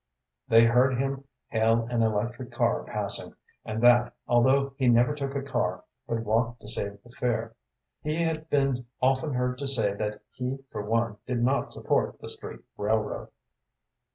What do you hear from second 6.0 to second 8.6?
but walked to save the fare. He had